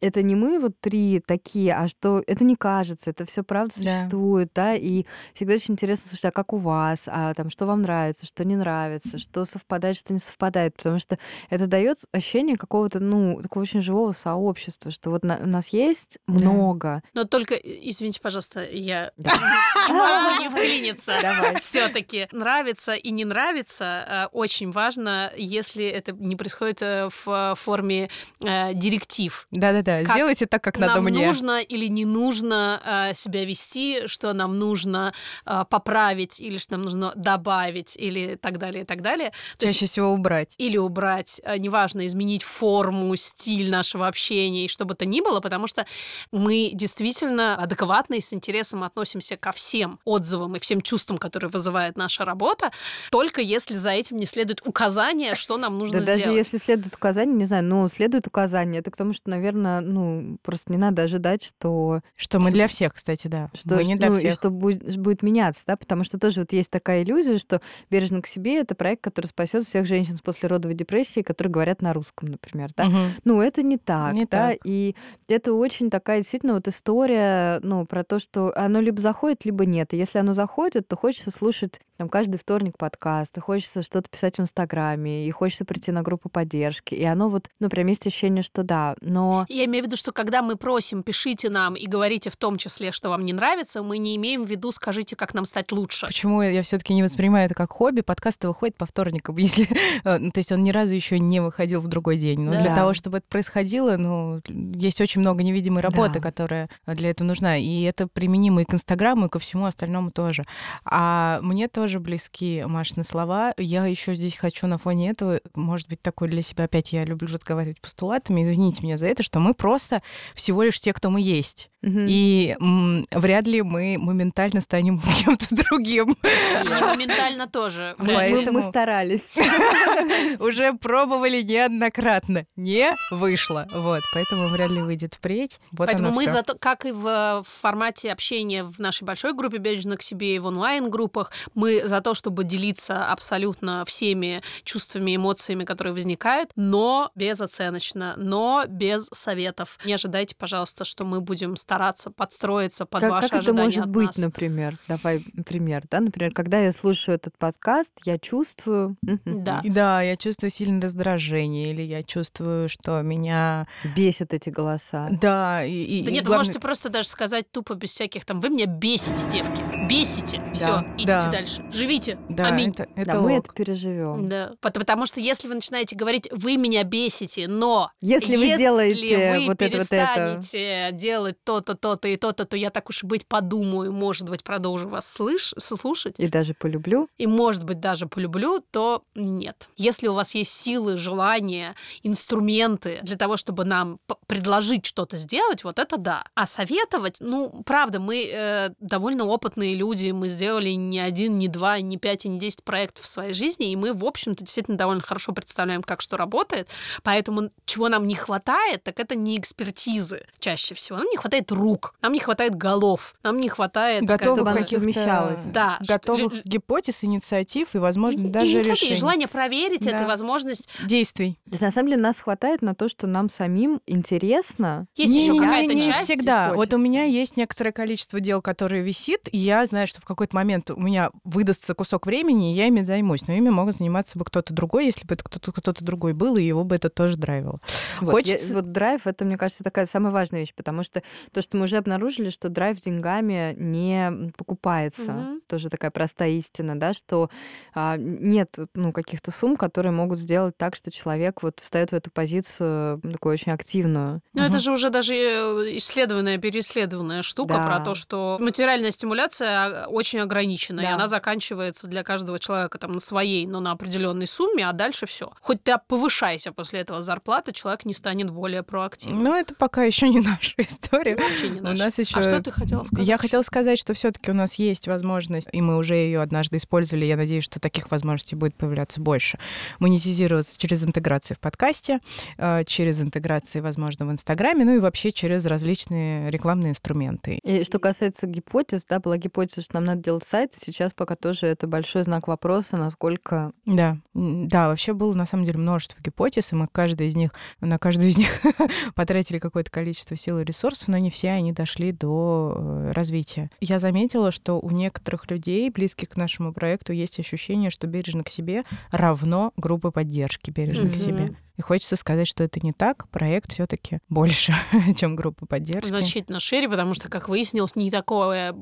[0.00, 4.50] это не мы вот три такие, а что это не кажется, это все правда существует,
[4.54, 7.82] да, да и всегда очень интересно слушать, а как у вас, а там что вам
[7.82, 11.18] нравится, что не нравится, что совпадает, что не совпадает, потому что
[11.50, 16.18] это дает ощущение какого-то, ну, такого очень живого сообщества, что вот на, у нас есть
[16.26, 17.02] много.
[17.14, 21.18] Но только, извините, пожалуйста, я не могу не вклиниться.
[21.20, 21.60] Давай.
[21.60, 27.54] Все все-таки нравится и не нравится э, очень важно, если это не происходит э, в
[27.56, 29.46] форме э, директив.
[29.50, 31.26] Да-да-да, сделайте так, как надо нам мне.
[31.26, 35.12] нужно или не нужно себя вести, что нам нужно
[35.44, 39.32] поправить или что нам нужно добавить или так далее, и так далее.
[39.58, 40.54] То Чаще есть, всего убрать.
[40.58, 45.66] Или убрать, неважно, изменить форму, стиль нашего общения и что бы то ни было, потому
[45.66, 45.86] что
[46.30, 51.71] мы действительно адекватно и с интересом относимся ко всем отзывам и всем чувствам, которые вызывают
[51.72, 52.70] вызывает наша работа,
[53.10, 56.24] только если за этим не следует указание, что нам нужно да сделать.
[56.24, 60.36] Даже если следует указание, не знаю, ну, следует указание, это к тому, что, наверное, ну,
[60.42, 62.00] просто не надо ожидать, что...
[62.16, 63.50] Что мы для всех, кстати, да.
[63.54, 64.32] Что, мы не для ну, всех.
[64.32, 68.20] И что будет, будет меняться, да, потому что тоже вот есть такая иллюзия, что «Бережно
[68.20, 72.28] к себе»— это проект, который спасет всех женщин с послеродовой депрессией, которые говорят на русском,
[72.28, 72.86] например, да.
[72.86, 72.96] Угу.
[73.24, 74.58] Ну, это не так, не да, так.
[74.64, 74.94] и
[75.28, 79.94] это очень такая действительно вот история, ну, про то, что оно либо заходит, либо нет.
[79.94, 81.61] И если оно заходит, то хочется слушать
[82.02, 86.28] там каждый вторник подкаст, и хочется что-то писать в Инстаграме, и хочется прийти на группу
[86.28, 86.94] поддержки.
[86.94, 89.46] И оно вот, ну, прям есть ощущение, что да, но...
[89.48, 92.90] Я имею в виду, что когда мы просим, пишите нам и говорите в том числе,
[92.90, 96.06] что вам не нравится, мы не имеем в виду, скажите, как нам стать лучше.
[96.06, 98.00] Почему я все таки не воспринимаю это как хобби?
[98.00, 99.68] Подкасты выходят по вторникам, если...
[100.02, 102.40] Э, ну, то есть он ни разу еще не выходил в другой день.
[102.40, 102.60] Но да.
[102.60, 106.20] для того, чтобы это происходило, ну, есть очень много невидимой работы, да.
[106.20, 107.56] которая для этого нужна.
[107.58, 110.42] И это применимо и к Инстаграму, и ко всему остальному тоже.
[110.84, 113.52] А мне тоже тоже близки Машины слова.
[113.58, 117.28] Я еще здесь хочу на фоне этого, может быть, такой для себя опять я люблю
[117.28, 120.00] разговаривать постулатами, извините меня за это, что мы просто
[120.34, 121.70] всего лишь те, кто мы есть.
[121.82, 122.06] Угу.
[122.06, 126.16] И м, вряд ли мы моментально станем кем-то другим.
[126.22, 127.94] И моментально тоже.
[127.98, 128.58] Поэтому...
[128.58, 129.32] Мы, мы старались.
[130.38, 132.46] Уже пробовали неоднократно.
[132.56, 133.66] Не вышло.
[133.74, 135.60] Вот, поэтому вряд ли выйдет впредь.
[135.72, 139.96] Вот поэтому мы зато, как и в, в формате общения в нашей большой группе «Бережно
[139.96, 145.92] к себе» и в онлайн-группах, Мы за то, чтобы делиться абсолютно всеми чувствами, эмоциями, которые
[145.94, 149.78] возникают, но безоценочно, но без советов.
[149.84, 153.82] Не ожидайте, пожалуйста, что мы будем стараться подстроиться под как, ваши как ожидания это может
[153.82, 154.18] от быть, нас.
[154.18, 154.78] например?
[154.88, 156.00] Давай пример, да?
[156.00, 158.96] Например, когда я слушаю этот подкаст, я чувствую...
[159.24, 159.60] Да.
[159.64, 163.66] Да, я чувствую сильное раздражение, или я чувствую, что меня...
[163.96, 165.08] Бесят эти голоса.
[165.10, 168.24] Да, и, и- Да и нет, вы главное- можете просто даже сказать тупо без всяких
[168.24, 170.42] там, вы меня бесите, девки, бесите.
[170.54, 171.31] Все, идите да.
[171.32, 171.64] Дальше.
[171.72, 172.18] Живите.
[172.28, 172.70] Да, Аминь.
[172.70, 173.44] это, Да, это мы ок.
[173.44, 174.28] это переживем.
[174.28, 174.52] Да.
[174.60, 179.46] Пот- Потому что если вы начинаете говорить, вы меня бесите, но Если вы сделаете вы
[179.46, 180.36] вот это, вот это...
[180.40, 184.42] перестанете делать то-то, то-то и то-то, то я так уж и быть подумаю, может быть,
[184.44, 187.08] продолжу вас слыш- слушать, И даже полюблю.
[187.18, 189.68] и, может быть, даже полюблю, то нет.
[189.76, 195.78] Если у вас есть силы, желания, инструменты для того, чтобы нам предложить что-то сделать, вот
[195.78, 196.24] это да.
[196.34, 201.80] А советовать, ну, правда, мы э, довольно опытные люди, мы сделали не один, не два,
[201.80, 205.02] не пять и не десять проектов в своей жизни, и мы, в общем-то, действительно довольно
[205.02, 206.68] хорошо представляем, как что работает.
[207.02, 210.98] Поэтому чего нам не хватает, так это не экспертизы чаще всего.
[210.98, 214.04] Нам не хватает рук, нам не хватает голов, нам не хватает...
[214.04, 215.44] готовых каких-то совмещалась.
[215.44, 218.94] Да, что- готовых лю- гипотез, инициатив и, возможно, и даже не и решений.
[218.94, 220.04] желание проверить это, Да.
[220.04, 221.38] и возможность действий.
[221.46, 224.86] То есть, на самом деле, нас хватает на то, что нам самим интересно.
[224.96, 226.04] Есть еще Не-не-не, какая-то не часть.
[226.04, 226.48] всегда.
[226.48, 226.78] Вот у хочется.
[226.78, 230.80] меня есть некоторое количество дел, которые висит, и я знаю, что в какой-то момент у
[230.80, 233.26] меня выдастся кусок времени, и я ими займусь.
[233.26, 236.42] Но ими могут заниматься бы кто-то другой, если бы это кто-то кто-то другой был, и
[236.42, 237.60] его бы это тоже драйвило.
[238.00, 241.42] Вот, Хочется- я- вот драйв, это, мне кажется, такая самая важная вещь, потому что то,
[241.42, 245.12] что мы уже обнаружили, что драйв деньгами не покупается.
[245.12, 245.40] Мгм.
[245.46, 247.30] Тоже такая простая истина, да, что
[247.74, 252.10] а, нет ну, каких-то сумм, которые могут сделать так, что человек вот встает в эту
[252.10, 254.20] позицию такую очень активную.
[254.34, 254.60] Ну, это Мгм.
[254.60, 257.66] же уже даже э, исследованная, переисследованная штука Да.
[257.66, 260.91] про то, что материальная стимуляция а, очень ограничена, и Да.
[260.94, 265.32] Она заканчивается для каждого человека там на своей, но на определенной сумме, а дальше все.
[265.40, 269.22] Хоть ты повышайся после этого зарплаты, человек не станет более проактивным.
[269.22, 271.16] Но это пока еще не наша история.
[271.16, 271.82] Вообще не У наше.
[271.82, 273.06] нас еще А что ты хотела сказать?
[273.06, 277.04] Я хотела сказать, что все-таки у нас есть возможность, и мы уже ее однажды использовали.
[277.04, 279.38] Я надеюсь, что таких возможностей будет появляться больше.
[279.78, 282.00] Монетизироваться через интеграции в подкасте,
[282.38, 287.38] э, через интеграции, возможно, в Инстаграме, ну и вообще через различные рекламные инструменты.
[287.42, 291.14] И что касается гипотез, да, была гипотеза, что нам надо делать сайт, и сейчас пока
[291.14, 293.52] тоже это большой знак вопроса, насколько...
[293.66, 297.78] Да, да, вообще было на самом деле множество гипотез, и мы каждый из них, на
[297.78, 298.28] каждую из них
[298.96, 303.50] потратили какое-то количество сил и ресурсов, но не все они дошли до э, развития.
[303.60, 308.28] Я заметила, что у некоторых людей, близких к нашему проекту, есть ощущение, что бережно к
[308.28, 310.94] себе равно группа поддержки бережно к Мгм.
[310.94, 311.28] себе.
[311.56, 313.08] И хочется сказать, что это не так.
[313.10, 314.54] Проект все-таки больше,
[314.96, 315.88] чем группа поддержки.
[315.88, 318.54] Значительно шире, потому что, как выяснилось, не такое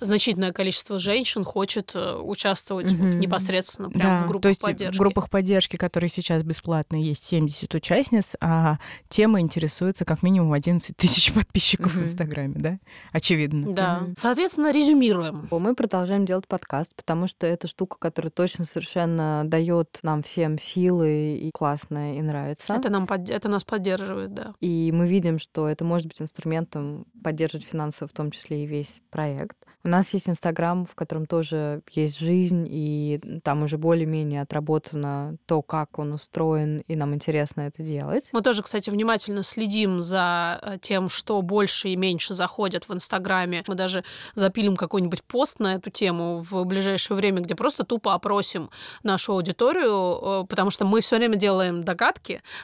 [0.00, 3.20] значительное количество женщин хочет э, участвовать вот Мгм.
[3.20, 4.94] непосредственно прямо Да, в группах то есть поддержки.
[4.96, 10.96] в группах поддержки, которые сейчас бесплатные, есть 70 участниц, а тема интересуется как минимум 11
[10.96, 12.04] тысяч подписчиков в Мгм.
[12.04, 12.78] Инстаграме, да?
[13.12, 13.72] Очевидно.
[13.72, 14.00] Да.
[14.00, 14.14] Мгм.
[14.18, 15.48] Соответственно, резюмируем.
[15.50, 21.36] Мы продолжаем делать подкаст, потому что это штука, которая точно совершенно дает нам всем силы
[21.36, 22.74] и классная, и нравится.
[22.74, 24.54] Это, нам под- это нас поддерживает, да.
[24.60, 29.00] И мы видим, что это может быть инструментом поддерживать финансово, в том числе и весь
[29.10, 29.56] проект.
[29.84, 35.62] У нас есть Инстаграм, в котором тоже есть жизнь, и там уже более-менее отработано то,
[35.62, 38.28] как он устроен, и нам интересно это делать.
[38.32, 43.62] Мы тоже, кстати, внимательно следим за э, тем, что больше и меньше заходят в Инстаграме.
[43.68, 44.02] Мы даже
[44.34, 48.70] запилим какой-нибудь пост на эту тему в ближайшее время, где просто тупо опросим
[49.04, 52.07] нашу аудиторию, э, потому что мы все время делаем догадки,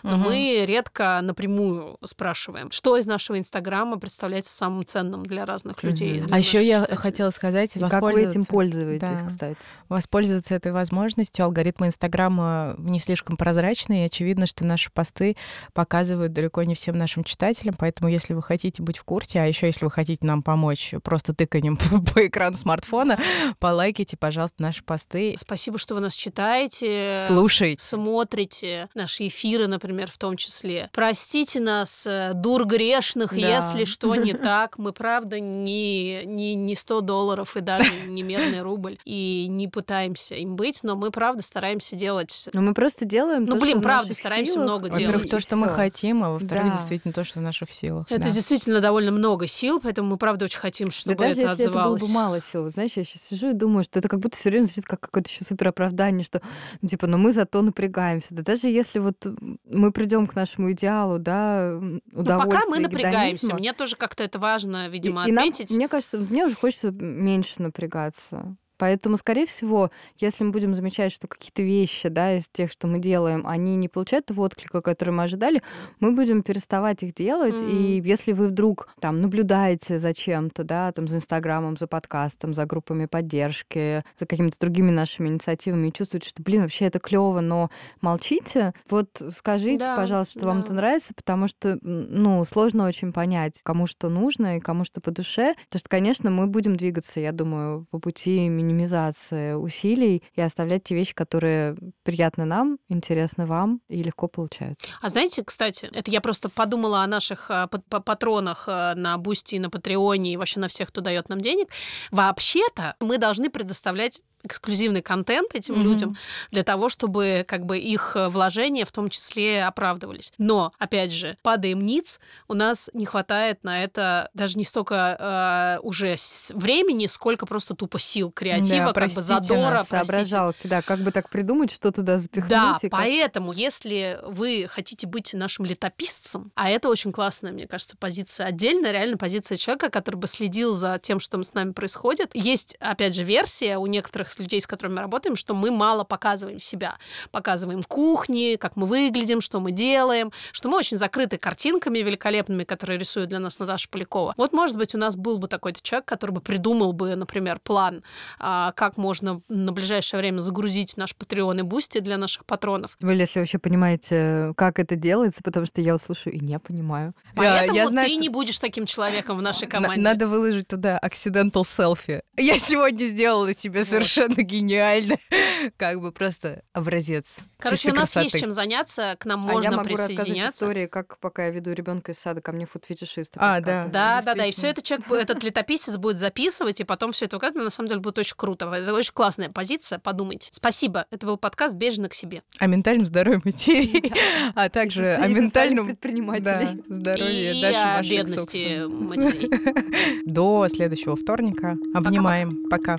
[0.02, 0.20] но Мгм.
[0.20, 6.18] мы редко напрямую спрашиваем, что из нашего Инстаграма представляется самым ценным для разных людей.
[6.18, 6.26] Мгм.
[6.26, 6.96] для А еще я читателей.
[6.98, 9.26] хотела сказать, как вы этим пользуетесь, Да.
[9.26, 9.56] кстати?
[9.88, 11.44] воспользоваться этой возможностью.
[11.44, 15.36] Алгоритмы Инстаграма не слишком прозрачные, и очевидно, что наши посты
[15.72, 19.66] показывают далеко не всем нашим читателям, поэтому если вы хотите быть в курсе, а еще
[19.66, 23.18] если вы хотите нам помочь просто тыканием по, по экрану смартфона,
[23.58, 27.16] полайкайте, пожалуйста, наши посты, Спасибо, что вы нас читаете.
[27.18, 27.82] слушайте.
[27.82, 29.33] смотрите наши эфиры,
[29.68, 30.90] например, в том числе.
[30.92, 33.36] Простите нас, э, дур грешных, Да.
[33.56, 34.78] если что не так.
[34.78, 38.98] Мы, правда, не, не, не 100 долларов и даже не медный рубль.
[39.04, 42.48] И не пытаемся им быть, но мы, правда, стараемся делать...
[42.52, 44.64] Ну, мы просто делаем Ну, то, блин, правда, стараемся силах.
[44.66, 45.06] много делать.
[45.06, 46.70] Во-первых, то, что мы хотим, а во-вторых, Да.
[46.72, 48.06] действительно то, что в наших силах.
[48.10, 48.30] Это Да.
[48.30, 52.02] действительно довольно много сил, поэтому мы, правда, очень хотим, чтобы да даже это если отзывалось.
[52.02, 54.20] это было бы мало сил, вот знаешь, я сейчас сижу и думаю, что это как
[54.20, 56.40] будто все время звучит как какое-то еще супер оправдание, что
[56.82, 58.34] ну, типа, ну мы зато напрягаемся.
[58.34, 59.23] Да даже если вот
[59.64, 63.46] мы придем к нашему идеалу, да, м, Ну, удовольствия, пока мы напрягаемся.
[63.46, 66.90] гедонизма, Мне тоже как-то это важно, видимо, и, и нам, мне кажется, мне уже хочется
[66.90, 68.56] меньше напрягаться.
[68.76, 72.98] Поэтому, скорее всего, если мы будем замечать, что какие-то вещи, да, из тех, что мы
[72.98, 75.62] делаем, они не получают того отклика, который мы ожидали,
[76.00, 77.56] мы будем переставать их делать.
[77.56, 77.70] Mm.
[77.70, 82.66] И если вы вдруг там наблюдаете за чем-то, да, там за Инстаграмом, за подкастом, за
[82.66, 87.70] группами поддержки, за какими-то другими нашими инициативами, и чувствуете, что, блин, вообще это клево, но
[88.00, 90.46] молчите, вот скажите, да, пожалуйста, что да.
[90.48, 95.00] вам это нравится, потому что, ну, сложно очень понять, кому что нужно и кому что
[95.00, 95.54] по душе.
[95.66, 100.94] Потому что, конечно, мы будем двигаться, я думаю, по пути минимизации усилий и оставлять те
[100.94, 104.88] вещи, которые приятны нам, интересны вам и легко получаются.
[105.00, 109.70] А знаете, кстати, это я просто подумала о наших а, патронах а, на Boosty, на
[109.70, 111.68] Patreon е и вообще на всех, кто дает нам денег.
[112.10, 115.82] Вообще-то мы должны предоставлять эксклюзивный контент этим mm-hmm.
[115.82, 116.16] людям
[116.50, 120.32] для того, чтобы как бы их э, вложения в том числе оправдывались.
[120.38, 125.80] Но, опять же, падаем ниц, у нас не хватает на это даже не столько э,
[125.82, 126.16] уже
[126.54, 129.84] времени, сколько просто тупо сил, креатива, да, как бы задора.
[129.84, 132.50] Соображалки, да, как бы так придумать, что туда запихнуть.
[132.50, 132.90] Да, как...
[132.90, 138.92] поэтому, если вы хотите быть нашим летописцем, а это очень классная, мне кажется, позиция отдельная,
[138.92, 142.30] реально позиция человека, который бы следил за тем, что с нами происходит.
[142.34, 146.04] Есть, опять же, версия у некоторых с людей, с которыми мы работаем, что мы мало
[146.04, 146.96] показываем себя.
[147.30, 152.64] Показываем в кухне, как мы выглядим, что мы делаем, что мы очень закрыты картинками великолепными,
[152.64, 154.34] которые рисует для нас Наташа Полякова.
[154.36, 158.02] Вот, может быть, у нас был бы такой-то человек, который бы придумал бы, например, план,
[158.38, 162.96] а, как можно на ближайшее время загрузить наш Patreon и Boosty для наших патронов.
[163.00, 167.14] Вы, если вообще понимаете, как это делается, потому что я слышу и не понимаю.
[167.36, 168.22] Поэтому я, я знаю, ты что...
[168.22, 170.00] не будешь таким человеком в нашей команде.
[170.00, 172.22] Надо выложить туда accidental selfie.
[172.36, 175.16] Я сегодня сделала тебе совершенно совершенно гениально.
[175.76, 177.36] Как бы просто образец.
[177.58, 178.24] Короче, у нас красоты.
[178.26, 180.32] есть чем заняться, к нам можно а я могу присоединяться.
[180.32, 183.34] рассказать истории, как пока я веду ребенка из сада, ко мне фуд-фетишист.
[183.36, 183.84] А, да.
[183.84, 184.44] Да, да, да.
[184.44, 187.64] И все это человек, этот летописец будет записывать, и потом все это выкладывать.
[187.64, 188.70] На самом деле будет очень круто.
[188.70, 189.98] Это очень классная позиция.
[189.98, 190.48] Подумайте.
[190.52, 191.06] Спасибо.
[191.10, 192.42] Это был подкаст «Бежно к себе».
[192.58, 194.12] О ментальном здоровье матерей,
[194.54, 196.82] а также о ментальном предпринимателей.
[196.88, 200.24] здоровье Даши о бедности матерей.
[200.26, 201.76] До следующего вторника.
[201.94, 202.68] Обнимаем.
[202.68, 202.98] Пока.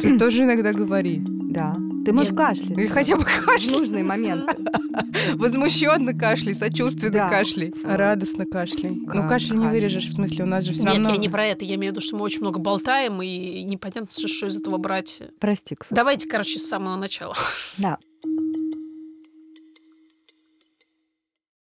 [0.00, 1.22] Ты тоже иногда говори.
[1.24, 1.76] Да.
[2.04, 2.70] Ты можешь кашлять.
[2.70, 3.68] Или хотя бы кашлять.
[3.68, 4.48] В нужный момент.
[5.34, 7.28] Возмущенно кашляй, сочувственно да.
[7.28, 7.74] кашляй.
[7.84, 8.92] Радостно кашляй.
[8.92, 11.10] Ну, кашель не вырежешь, в смысле, у нас же все Нет, равно...
[11.10, 11.64] я не про это.
[11.64, 15.22] Я имею в виду, что мы очень много болтаем, и непонятно, что из этого брать.
[15.38, 15.94] Прости, кстати.
[15.94, 17.34] Давайте, короче, с самого начала.
[17.76, 17.98] Да.